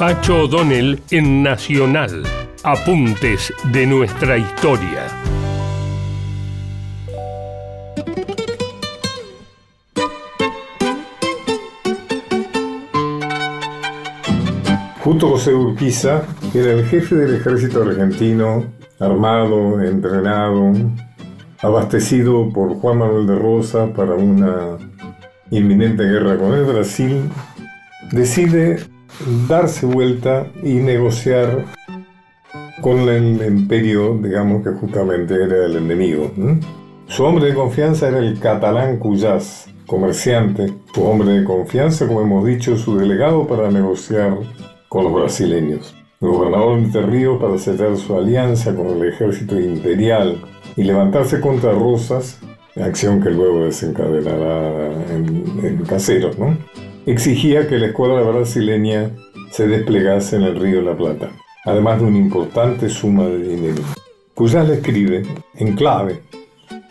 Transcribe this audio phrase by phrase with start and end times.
[0.00, 2.22] Pacho O'Donnell en Nacional.
[2.64, 5.02] Apuntes de nuestra historia.
[15.04, 16.22] Justo José Urquiza
[16.54, 20.72] era el jefe del ejército argentino, armado, entrenado,
[21.60, 24.78] abastecido por Juan Manuel de Rosa para una
[25.50, 27.20] inminente guerra con el Brasil,
[28.12, 28.78] decide
[29.48, 31.64] darse vuelta y negociar
[32.80, 36.30] con el imperio, digamos que justamente era el enemigo.
[37.06, 42.46] Su hombre de confianza era el catalán Cuyás, comerciante, su hombre de confianza, como hemos
[42.46, 44.38] dicho, su delegado para negociar
[44.88, 45.94] con los brasileños.
[46.20, 50.40] El gobernador de Ríos para sellar su alianza con el ejército imperial
[50.76, 52.38] y levantarse contra Rosas,
[52.76, 56.56] acción que luego desencadenará en, en Caseros, ¿no?
[57.06, 59.10] Exigía que la escuadra brasileña
[59.50, 61.30] se desplegase en el río La Plata,
[61.64, 63.82] además de una importante suma de dinero.
[64.34, 65.22] Cuyas le escribe,
[65.56, 66.20] en clave,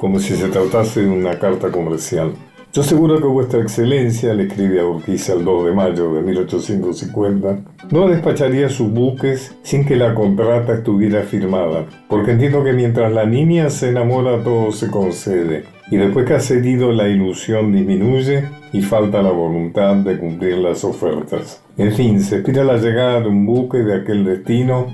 [0.00, 2.32] como si se tratase de una carta comercial.
[2.74, 7.58] Yo seguro que vuestra excelencia, le escribe a Urquiza el 2 de mayo de 1850,
[7.92, 13.26] no despacharía sus buques sin que la contrata estuviera firmada, porque entiendo que mientras la
[13.26, 18.82] niña se enamora todo se concede, y después que ha cedido la ilusión disminuye y
[18.82, 21.62] falta la voluntad de cumplir las ofertas.
[21.78, 24.88] En fin, se espera la llegada de un buque de aquel destino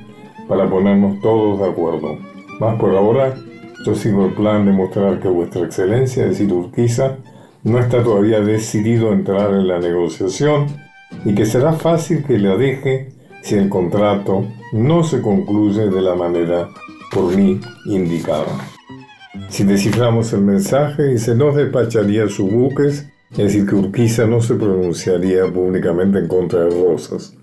[0.49, 2.19] para ponernos todos de acuerdo.
[2.61, 3.35] Más por ahora,
[3.87, 7.17] yo sigo el plan de mostrar que vuestra excelencia, es decir, Urquiza,
[7.63, 10.67] no está todavía decidido a entrar en la negociación
[11.25, 16.15] y que será fácil que la deje si el contrato no se concluye de la
[16.15, 16.69] manera
[17.13, 18.47] por mí indicada.
[19.49, 24.41] Si desciframos el mensaje, y se nos despacharía sus buques, es decir, que Urquiza no
[24.41, 27.37] se pronunciaría públicamente en contra de Rosas.